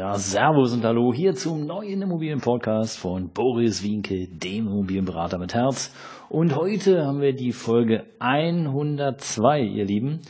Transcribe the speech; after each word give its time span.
Ja, 0.00 0.16
Servus 0.16 0.72
und 0.72 0.82
Hallo 0.82 1.12
hier 1.12 1.34
zum 1.34 1.66
neuen 1.66 2.00
Immobilienpodcast 2.00 2.98
von 2.98 3.28
Boris 3.28 3.82
Wienke, 3.82 4.28
dem 4.28 4.66
Immobilienberater 4.66 5.36
mit 5.36 5.52
Herz. 5.52 5.92
Und 6.30 6.56
heute 6.56 7.04
haben 7.04 7.20
wir 7.20 7.34
die 7.34 7.52
Folge 7.52 8.06
102, 8.18 9.60
ihr 9.60 9.84
Lieben. 9.84 10.20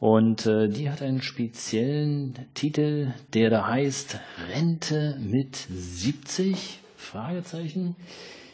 Und 0.00 0.46
äh, 0.46 0.66
die 0.66 0.90
hat 0.90 1.00
einen 1.00 1.22
speziellen 1.22 2.34
Titel, 2.54 3.12
der 3.32 3.50
da 3.50 3.68
heißt 3.68 4.18
Rente 4.52 5.16
mit 5.20 5.54
70? 5.54 6.80
Fragezeichen. 6.96 7.94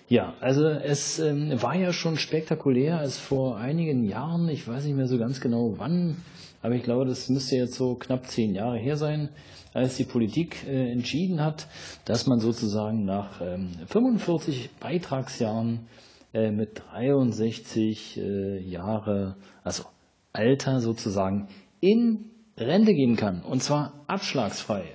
Ja, 0.08 0.34
also 0.40 0.66
es 0.66 1.18
ähm, 1.18 1.54
war 1.62 1.74
ja 1.74 1.94
schon 1.94 2.18
spektakulär, 2.18 2.98
als 2.98 3.16
vor 3.18 3.56
einigen 3.56 4.04
Jahren, 4.04 4.46
ich 4.50 4.68
weiß 4.68 4.84
nicht 4.84 4.96
mehr 4.96 5.08
so 5.08 5.16
ganz 5.16 5.40
genau 5.40 5.76
wann, 5.78 6.18
aber 6.66 6.74
ich 6.74 6.82
glaube, 6.82 7.04
das 7.04 7.28
müsste 7.28 7.54
jetzt 7.54 7.76
so 7.76 7.94
knapp 7.94 8.26
zehn 8.26 8.52
Jahre 8.52 8.76
her 8.76 8.96
sein, 8.96 9.28
als 9.72 9.96
die 9.98 10.04
Politik 10.04 10.66
äh, 10.66 10.90
entschieden 10.90 11.40
hat, 11.40 11.68
dass 12.06 12.26
man 12.26 12.40
sozusagen 12.40 13.04
nach 13.04 13.40
ähm, 13.40 13.68
45 13.86 14.70
Beitragsjahren 14.80 15.86
äh, 16.34 16.50
mit 16.50 16.82
63 16.90 18.16
äh, 18.18 18.58
Jahre, 18.58 19.36
also 19.62 19.84
Alter 20.32 20.80
sozusagen, 20.80 21.46
in 21.78 22.32
Rente 22.58 22.94
gehen 22.94 23.14
kann. 23.14 23.42
Und 23.42 23.62
zwar 23.62 23.92
abschlagsfrei. 24.08 24.86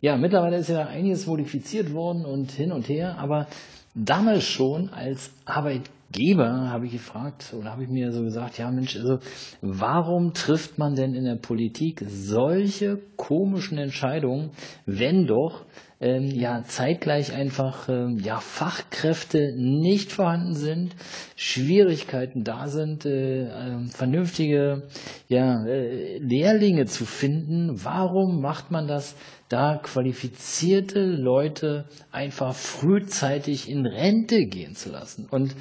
Ja, 0.00 0.16
mittlerweile 0.16 0.56
ist 0.56 0.68
ja 0.68 0.84
einiges 0.88 1.28
modifiziert 1.28 1.92
worden 1.92 2.24
und 2.24 2.50
hin 2.50 2.72
und 2.72 2.88
her, 2.88 3.18
aber 3.18 3.46
damals 3.94 4.42
schon 4.42 4.88
als 4.88 5.30
Arbeitgeber 5.44 5.94
Geber 6.14 6.70
habe 6.70 6.86
ich 6.86 6.92
gefragt 6.92 7.52
oder 7.58 7.72
habe 7.72 7.82
ich 7.82 7.88
mir 7.88 8.12
so 8.12 8.22
gesagt, 8.22 8.56
ja 8.56 8.70
Mensch, 8.70 8.96
also 8.96 9.18
warum 9.60 10.32
trifft 10.32 10.78
man 10.78 10.94
denn 10.94 11.12
in 11.12 11.24
der 11.24 11.34
Politik 11.34 12.04
solche 12.06 13.00
komischen 13.16 13.78
Entscheidungen, 13.78 14.50
wenn 14.86 15.26
doch 15.26 15.66
ähm, 16.00 16.30
ja 16.30 16.62
zeitgleich 16.62 17.32
einfach 17.32 17.88
ähm, 17.88 18.18
ja 18.22 18.38
Fachkräfte 18.38 19.54
nicht 19.56 20.12
vorhanden 20.12 20.54
sind, 20.54 20.94
Schwierigkeiten 21.34 22.44
da 22.44 22.68
sind, 22.68 23.06
äh, 23.06 23.46
äh, 23.46 23.86
vernünftige 23.88 24.84
ja 25.26 25.64
äh, 25.66 26.18
Lehrlinge 26.18 26.84
zu 26.86 27.06
finden. 27.06 27.84
Warum 27.84 28.40
macht 28.40 28.70
man 28.70 28.86
das? 28.86 29.16
Da 29.48 29.78
qualifizierte 29.82 31.00
Leute 31.00 31.86
einfach 32.12 32.54
frühzeitig 32.54 33.68
in 33.68 33.84
Rente 33.84 34.46
gehen 34.46 34.74
zu 34.74 34.90
lassen. 34.90 35.26
Und 35.30 35.54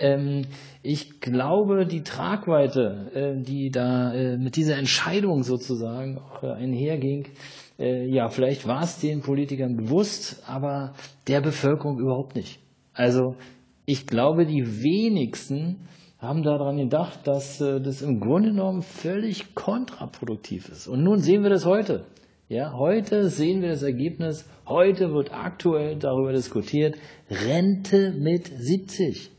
ähm, 0.00 0.42
ich 0.82 1.20
glaube, 1.20 1.86
die 1.86 2.02
Tragweite, 2.02 3.10
äh, 3.14 3.42
die 3.42 3.70
da 3.70 4.12
äh, 4.14 4.36
mit 4.36 4.56
dieser 4.56 4.76
Entscheidung 4.76 5.42
sozusagen 5.42 6.18
auch 6.18 6.42
äh, 6.42 6.52
einherging, 6.52 7.26
äh, 7.78 8.06
ja, 8.06 8.28
vielleicht 8.28 8.66
war 8.66 8.82
es 8.82 8.98
den 8.98 9.20
Politikern 9.20 9.76
bewusst, 9.76 10.42
aber 10.46 10.94
der 11.26 11.40
Bevölkerung 11.40 11.98
überhaupt 11.98 12.34
nicht. 12.34 12.60
Also 12.92 13.36
ich 13.86 14.06
glaube, 14.06 14.46
die 14.46 14.82
wenigsten 14.82 15.88
haben 16.18 16.42
daran 16.42 16.76
gedacht, 16.78 17.26
dass 17.26 17.60
äh, 17.60 17.80
das 17.80 18.02
im 18.02 18.20
Grunde 18.20 18.50
genommen 18.50 18.82
völlig 18.82 19.54
kontraproduktiv 19.54 20.68
ist. 20.68 20.88
Und 20.88 21.04
nun 21.04 21.20
sehen 21.20 21.42
wir 21.42 21.50
das 21.50 21.64
heute. 21.64 22.04
Ja, 22.48 22.72
heute 22.72 23.28
sehen 23.28 23.62
wir 23.62 23.68
das 23.68 23.82
Ergebnis. 23.82 24.48
Heute 24.66 25.12
wird 25.12 25.32
aktuell 25.32 25.96
darüber 25.96 26.32
diskutiert. 26.32 26.96
Rente 27.30 28.12
mit 28.12 28.46
70. 28.46 29.30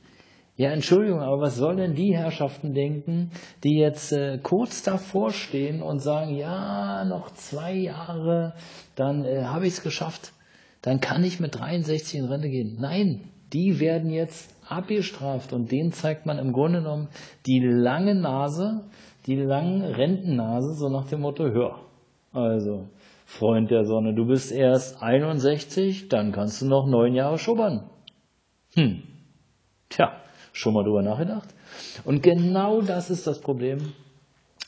Ja, 0.59 0.71
Entschuldigung, 0.71 1.21
aber 1.21 1.39
was 1.39 1.55
sollen 1.55 1.95
die 1.95 2.13
Herrschaften 2.17 2.73
denken, 2.73 3.31
die 3.63 3.77
jetzt 3.77 4.11
äh, 4.11 4.39
kurz 4.43 4.83
davor 4.83 5.31
stehen 5.31 5.81
und 5.81 5.99
sagen, 5.99 6.35
ja, 6.35 7.05
noch 7.05 7.31
zwei 7.31 7.73
Jahre, 7.73 8.55
dann 8.97 9.23
äh, 9.23 9.43
habe 9.45 9.67
ich 9.67 9.75
es 9.75 9.83
geschafft, 9.83 10.33
dann 10.81 10.99
kann 10.99 11.23
ich 11.23 11.39
mit 11.39 11.57
63 11.57 12.19
in 12.19 12.25
Rente 12.25 12.49
gehen. 12.49 12.75
Nein, 12.77 13.29
die 13.53 13.79
werden 13.79 14.11
jetzt 14.11 14.53
abgestraft 14.67 15.53
und 15.53 15.71
denen 15.71 15.93
zeigt 15.93 16.25
man 16.25 16.37
im 16.37 16.51
Grunde 16.51 16.79
genommen 16.79 17.07
die 17.45 17.61
lange 17.61 18.13
Nase, 18.13 18.83
die 19.27 19.37
lange 19.37 19.97
Rentennase, 19.97 20.73
so 20.73 20.89
nach 20.89 21.07
dem 21.07 21.21
Motto, 21.21 21.45
hör, 21.45 21.79
also, 22.33 22.89
Freund 23.25 23.71
der 23.71 23.85
Sonne, 23.85 24.13
du 24.13 24.25
bist 24.25 24.51
erst 24.51 25.01
61, 25.01 26.09
dann 26.09 26.33
kannst 26.33 26.61
du 26.61 26.65
noch 26.65 26.85
neun 26.85 27.15
Jahre 27.15 27.37
schubbern. 27.37 27.89
Hm, 28.73 29.03
tja, 29.87 30.19
Schon 30.51 30.73
mal 30.73 30.83
drüber 30.83 31.01
nachgedacht? 31.01 31.49
Und 32.05 32.23
genau 32.23 32.81
das 32.81 33.09
ist 33.09 33.27
das 33.27 33.39
Problem, 33.39 33.93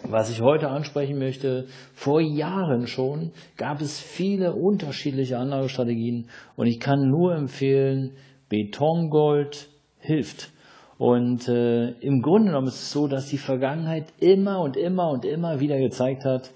was 0.04 0.30
ich 0.30 0.42
heute 0.42 0.70
ansprechen 0.70 1.20
möchte. 1.20 1.68
Vor 1.94 2.22
Jahren 2.22 2.88
schon 2.88 3.32
gab 3.58 3.82
es 3.82 4.00
viele 4.00 4.54
unterschiedliche 4.54 5.38
Anlagestrategien 5.38 6.30
und 6.56 6.68
ich 6.68 6.80
kann 6.80 7.10
nur 7.10 7.36
empfehlen, 7.36 8.14
Betongold 8.50 9.70
hilft. 10.00 10.52
Und 10.98 11.48
äh, 11.48 11.92
im 12.02 12.22
Grunde 12.22 12.50
genommen 12.50 12.68
ist 12.68 12.76
es 12.76 12.92
so, 12.92 13.08
dass 13.08 13.28
die 13.28 13.40
Vergangenheit 13.40 14.06
immer 14.20 14.62
und 14.62 14.78
immer 14.78 15.10
und 15.10 15.26
immer 15.26 15.60
wieder 15.60 15.80
gezeigt 15.80 16.26
hat, 16.26 16.52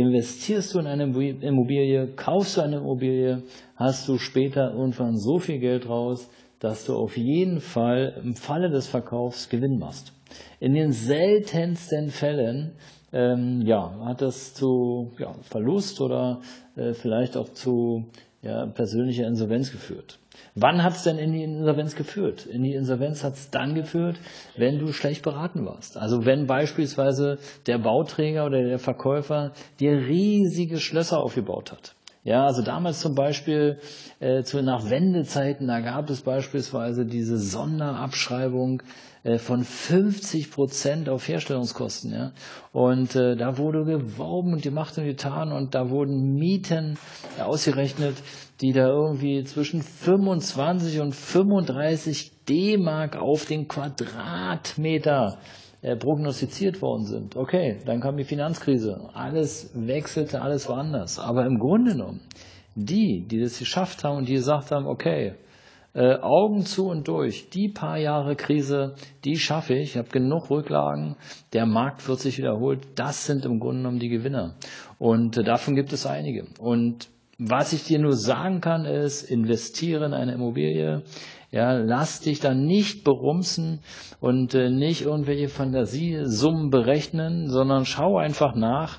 investierst 0.00 0.74
du 0.74 0.80
in 0.80 0.86
eine 0.86 1.04
Immobilie, 1.04 2.08
kaufst 2.14 2.56
du 2.56 2.60
eine 2.60 2.76
Immobilie, 2.76 3.42
hast 3.76 4.08
du 4.08 4.18
später 4.18 4.72
irgendwann 4.72 5.16
so 5.16 5.38
viel 5.38 5.58
Geld 5.58 5.88
raus, 5.88 6.28
dass 6.60 6.84
du 6.84 6.96
auf 6.96 7.16
jeden 7.16 7.60
Fall 7.60 8.20
im 8.22 8.34
Falle 8.34 8.70
des 8.70 8.86
Verkaufs 8.86 9.48
Gewinn 9.48 9.78
machst. 9.78 10.12
In 10.60 10.74
den 10.74 10.92
seltensten 10.92 12.10
Fällen 12.10 12.72
ähm, 13.12 13.62
ja, 13.64 13.94
hat 14.04 14.20
das 14.20 14.54
zu 14.54 15.12
ja, 15.18 15.32
Verlust 15.42 16.00
oder 16.00 16.40
äh, 16.76 16.92
vielleicht 16.92 17.36
auch 17.36 17.48
zu 17.50 18.06
ja, 18.42 18.66
persönlicher 18.66 19.26
Insolvenz 19.26 19.72
geführt. 19.72 20.18
Wann 20.54 20.82
hat 20.82 20.94
es 20.94 21.02
denn 21.02 21.18
in 21.18 21.32
die 21.32 21.42
Insolvenz 21.42 21.96
geführt? 21.96 22.46
In 22.46 22.62
die 22.62 22.74
Insolvenz 22.74 23.24
hat 23.24 23.34
es 23.34 23.50
dann 23.50 23.74
geführt, 23.74 24.16
wenn 24.56 24.78
du 24.78 24.92
schlecht 24.92 25.22
beraten 25.22 25.66
warst. 25.66 25.96
Also 25.96 26.24
wenn 26.24 26.46
beispielsweise 26.46 27.38
der 27.66 27.78
Bauträger 27.78 28.46
oder 28.46 28.62
der 28.62 28.78
Verkäufer 28.78 29.52
dir 29.80 29.92
riesige 29.92 30.78
Schlösser 30.78 31.18
aufgebaut 31.18 31.72
hat. 31.72 31.94
Ja, 32.24 32.44
also 32.46 32.62
damals 32.62 33.00
zum 33.00 33.14
Beispiel 33.14 33.78
äh, 34.20 34.42
zu, 34.42 34.62
nach 34.62 34.90
Wendezeiten, 34.90 35.66
da 35.68 35.80
gab 35.80 36.10
es 36.10 36.22
beispielsweise 36.22 37.06
diese 37.06 37.38
Sonderabschreibung 37.38 38.82
äh, 39.22 39.38
von 39.38 39.64
50 39.64 40.50
Prozent 40.50 41.08
auf 41.08 41.26
Herstellungskosten. 41.28 42.12
Ja? 42.12 42.32
Und 42.72 43.14
äh, 43.16 43.36
da 43.36 43.56
wurde 43.56 43.84
geworben 43.84 44.52
und 44.52 44.62
gemacht 44.62 44.98
und 44.98 45.04
getan 45.04 45.52
und 45.52 45.74
da 45.74 45.90
wurden 45.90 46.34
Mieten 46.34 46.98
ausgerechnet, 47.42 48.16
die 48.60 48.72
da 48.72 48.88
irgendwie 48.88 49.44
zwischen 49.44 49.82
25 49.82 51.00
und 51.00 51.14
35 51.14 52.32
D-Mark 52.48 53.16
auf 53.16 53.44
den 53.44 53.68
Quadratmeter 53.68 55.38
äh, 55.82 55.96
prognostiziert 55.96 56.82
worden 56.82 57.04
sind. 57.04 57.36
Okay, 57.36 57.78
dann 57.86 58.00
kam 58.00 58.16
die 58.16 58.24
Finanzkrise, 58.24 59.10
alles 59.14 59.70
wechselte, 59.74 60.42
alles 60.42 60.68
war 60.68 60.78
anders. 60.78 61.18
Aber 61.18 61.46
im 61.46 61.58
Grunde 61.58 61.92
genommen, 61.92 62.20
die, 62.74 63.26
die 63.26 63.40
das 63.40 63.58
geschafft 63.58 64.04
haben 64.04 64.18
und 64.18 64.28
die 64.28 64.34
gesagt 64.34 64.70
haben, 64.70 64.86
okay, 64.86 65.34
äh, 65.94 66.16
Augen 66.20 66.64
zu 66.64 66.88
und 66.88 67.08
durch, 67.08 67.50
die 67.50 67.68
paar 67.68 67.98
Jahre 67.98 68.36
Krise, 68.36 68.94
die 69.24 69.36
schaffe 69.36 69.74
ich, 69.74 69.90
ich 69.90 69.96
habe 69.96 70.08
genug 70.08 70.50
Rücklagen, 70.50 71.16
der 71.52 71.66
Markt 71.66 72.06
wird 72.08 72.20
sich 72.20 72.38
wiederholt, 72.38 72.80
das 72.96 73.26
sind 73.26 73.44
im 73.44 73.58
Grunde 73.58 73.78
genommen 73.78 73.98
die 73.98 74.08
Gewinner. 74.08 74.54
Und 74.98 75.36
äh, 75.36 75.44
davon 75.44 75.74
gibt 75.74 75.92
es 75.92 76.06
einige. 76.06 76.46
Und 76.58 77.08
was 77.38 77.72
ich 77.72 77.84
dir 77.84 78.00
nur 78.00 78.14
sagen 78.14 78.60
kann, 78.60 78.84
ist, 78.84 79.22
investiere 79.22 80.06
in 80.06 80.12
eine 80.12 80.34
Immobilie, 80.34 81.02
ja, 81.50 81.72
lass 81.72 82.20
dich 82.20 82.40
da 82.40 82.54
nicht 82.54 83.04
berumsen 83.04 83.80
und 84.20 84.54
äh, 84.54 84.70
nicht 84.70 85.02
irgendwelche 85.02 85.48
Fantasiesummen 85.48 86.70
berechnen, 86.70 87.48
sondern 87.48 87.86
schau 87.86 88.18
einfach 88.18 88.54
nach, 88.54 88.98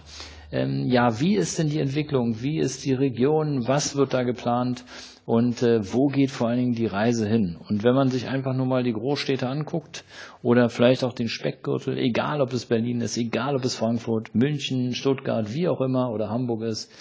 ähm, 0.52 0.88
ja, 0.88 1.20
wie 1.20 1.36
ist 1.36 1.60
denn 1.60 1.70
die 1.70 1.80
Entwicklung, 1.80 2.42
wie 2.42 2.58
ist 2.58 2.86
die 2.86 2.94
Region, 2.94 3.68
was 3.68 3.96
wird 3.96 4.14
da 4.14 4.24
geplant? 4.24 4.84
Und 5.26 5.62
äh, 5.62 5.94
wo 5.94 6.08
geht 6.08 6.32
vor 6.32 6.48
allen 6.48 6.58
Dingen 6.58 6.74
die 6.74 6.88
Reise 6.88 7.28
hin. 7.30 7.56
Und 7.70 7.84
wenn 7.84 7.94
man 7.94 8.10
sich 8.10 8.28
einfach 8.28 8.56
nur 8.56 8.66
mal 8.66 8.82
die 8.82 8.94
Großstädte 8.94 9.48
anguckt 9.48 10.04
oder 10.42 10.70
vielleicht 10.70 11.04
auch 11.04 11.14
den 11.14 11.30
Speckgürtel, 11.30 12.00
egal 12.00 12.42
ob 12.42 12.52
es 12.52 12.66
Berlin 12.66 13.02
ist, 13.02 13.16
egal 13.16 13.56
ob 13.56 13.64
es 13.64 13.76
Frankfurt, 13.76 14.34
München, 14.34 14.96
Stuttgart, 14.96 15.54
wie 15.54 15.68
auch 15.68 15.82
immer 15.82 16.10
oder 16.10 16.32
Hamburg 16.32 16.64
ist, 16.64 16.92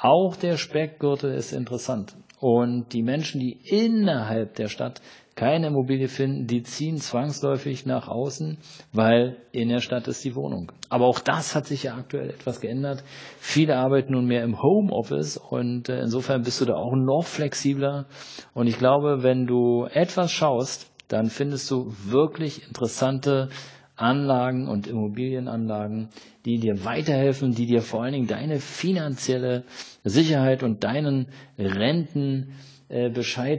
Auch 0.00 0.36
der 0.36 0.56
Speckgürtel 0.56 1.34
ist 1.34 1.52
interessant. 1.52 2.14
Und 2.40 2.92
die 2.92 3.02
Menschen, 3.02 3.40
die 3.40 3.58
innerhalb 3.64 4.54
der 4.54 4.68
Stadt 4.68 5.00
keine 5.34 5.68
Immobilie 5.68 6.06
finden, 6.06 6.46
die 6.46 6.62
ziehen 6.62 6.98
zwangsläufig 6.98 7.84
nach 7.84 8.06
außen, 8.06 8.58
weil 8.92 9.36
in 9.50 9.68
der 9.68 9.80
Stadt 9.80 10.06
ist 10.06 10.24
die 10.24 10.36
Wohnung. 10.36 10.70
Aber 10.88 11.06
auch 11.06 11.18
das 11.18 11.56
hat 11.56 11.66
sich 11.66 11.84
ja 11.84 11.96
aktuell 11.96 12.30
etwas 12.30 12.60
geändert. 12.60 13.02
Viele 13.38 13.76
arbeiten 13.76 14.12
nun 14.12 14.26
mehr 14.26 14.44
im 14.44 14.62
Homeoffice 14.62 15.36
und 15.36 15.88
äh, 15.88 16.00
insofern 16.00 16.42
bist 16.42 16.60
du 16.60 16.64
da 16.64 16.74
auch 16.74 16.94
noch 16.94 17.24
flexibler. 17.24 18.06
Und 18.54 18.68
ich 18.68 18.78
glaube, 18.78 19.24
wenn 19.24 19.46
du 19.46 19.86
etwas 19.92 20.30
schaust, 20.30 20.92
dann 21.08 21.26
findest 21.26 21.70
du 21.70 21.92
wirklich 22.04 22.66
interessante 22.66 23.48
Anlagen 24.00 24.68
und 24.68 24.86
Immobilienanlagen, 24.86 26.08
die 26.44 26.58
dir 26.58 26.84
weiterhelfen, 26.84 27.52
die 27.52 27.66
dir 27.66 27.82
vor 27.82 28.02
allen 28.02 28.12
Dingen 28.12 28.26
deine 28.26 28.60
finanzielle 28.60 29.64
Sicherheit 30.04 30.62
und 30.62 30.84
deinen 30.84 31.26
Renten 31.58 32.52
äh, 32.88 33.10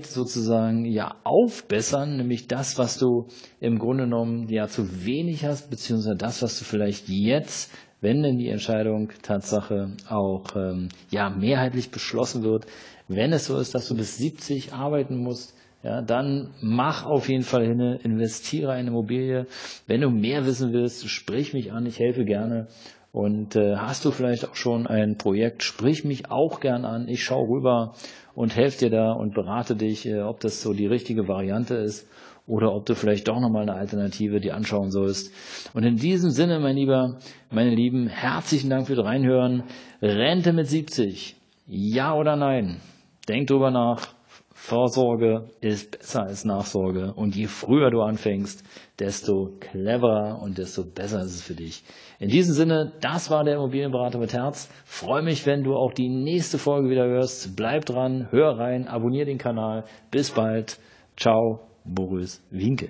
sozusagen 0.04 0.86
ja 0.86 1.16
aufbessern, 1.24 2.18
nämlich 2.18 2.48
das, 2.48 2.78
was 2.78 2.98
du 2.98 3.28
im 3.60 3.78
Grunde 3.78 4.06
genommen 4.06 4.50
ja 4.50 4.68
zu 4.68 5.06
wenig 5.06 5.46
hast, 5.46 5.70
beziehungsweise 5.70 6.16
das, 6.16 6.42
was 6.42 6.58
du 6.58 6.66
vielleicht 6.66 7.10
jetzt, 7.10 7.72
wenn 8.02 8.24
denn 8.24 8.38
die 8.38 8.50
Entscheidung 8.50 9.12
Tatsache 9.22 9.92
auch 10.08 10.56
ähm, 10.56 10.90
ja 11.12 11.30
mehrheitlich 11.30 11.92
beschlossen 11.92 12.44
wird, 12.44 12.66
wenn 13.08 13.34
es 13.34 13.46
so 13.46 13.58
ist, 13.60 13.76
dass 13.76 13.88
du 13.88 13.96
bis 13.96 14.18
70 14.18 14.74
arbeiten 14.74 15.18
musst, 15.18 15.54
ja, 15.84 16.02
dann 16.02 16.54
mach 16.62 17.06
auf 17.06 17.30
jeden 17.30 17.44
Fall 17.44 17.66
hin, 17.66 17.80
investiere 17.80 18.78
in 18.80 18.88
Immobilie. 18.88 19.48
Wenn 19.88 20.02
du 20.02 20.10
mehr 20.10 20.46
wissen 20.46 20.74
willst, 20.74 21.10
sprich 21.10 21.54
mich 21.54 21.72
an, 21.72 21.86
ich 21.86 22.00
helfe 22.00 22.26
gerne. 22.26 22.68
Und 23.12 23.56
äh, 23.56 23.76
hast 23.78 24.06
du 24.06 24.12
vielleicht 24.12 24.48
auch 24.48 24.56
schon 24.56 24.86
ein 24.86 25.18
Projekt, 25.18 25.64
sprich 25.64 26.04
mich 26.04 26.30
auch 26.30 26.60
gern 26.60 26.86
an. 26.86 27.08
Ich 27.08 27.24
schaue 27.24 27.48
rüber 27.48 27.94
und 28.36 28.56
helfe 28.56 28.80
dir 28.80 28.90
da 28.92 29.12
und 29.14 29.34
berate 29.34 29.76
dich, 29.76 30.06
äh, 30.06 30.22
ob 30.22 30.42
das 30.42 30.62
so 30.62 30.74
die 30.74 30.86
richtige 30.86 31.28
Variante 31.28 31.76
ist 31.76 32.08
oder 32.46 32.74
ob 32.74 32.86
du 32.86 32.94
vielleicht 32.94 33.28
doch 33.28 33.40
nochmal 33.40 33.64
eine 33.64 33.74
Alternative 33.74 34.40
dir 34.42 34.56
anschauen 34.56 34.92
sollst. 34.92 35.32
Und 35.74 35.84
in 35.84 35.96
diesem 35.96 36.30
Sinne, 36.30 36.60
mein 36.60 36.76
Lieber, 36.76 37.20
meine 37.50 37.74
Lieben, 37.74 38.08
herzlichen 38.08 38.70
Dank 38.70 38.88
fürs 38.88 39.04
Reinhören. 39.04 39.64
Rente 40.02 40.52
mit 40.52 40.68
70. 40.68 41.36
Ja 41.68 42.16
oder 42.16 42.36
nein? 42.36 42.82
Denk 43.28 43.48
drüber 43.48 43.72
nach. 43.72 44.19
Vorsorge 44.62 45.46
ist 45.62 45.98
besser 45.98 46.24
als 46.24 46.44
Nachsorge. 46.44 47.14
Und 47.14 47.36
je 47.36 47.48
früher 47.48 47.90
du 47.90 48.02
anfängst, 48.02 48.64
desto 49.00 49.56
cleverer 49.60 50.40
und 50.44 50.58
desto 50.58 50.84
besser 50.84 51.22
ist 51.22 51.36
es 51.36 51.42
für 51.42 51.56
dich. 51.56 51.82
In 52.20 52.28
diesem 52.28 52.54
Sinne, 52.54 52.92
das 53.00 53.32
war 53.32 53.46
der 53.46 53.56
Immobilienberater 53.56 54.20
mit 54.20 54.34
Herz. 54.34 54.70
Freue 54.84 55.24
mich, 55.24 55.46
wenn 55.46 55.64
du 55.64 55.76
auch 55.76 55.94
die 55.94 56.10
nächste 56.10 56.58
Folge 56.58 56.90
wieder 56.90 57.08
hörst. 57.08 57.56
Bleib 57.56 57.86
dran, 57.86 58.28
hör 58.32 58.60
rein, 58.60 58.88
abonniere 58.88 59.26
den 59.26 59.38
Kanal. 59.38 59.86
Bis 60.12 60.30
bald. 60.30 60.78
Ciao, 61.16 61.62
Boris 61.86 62.46
Winke. 62.52 62.90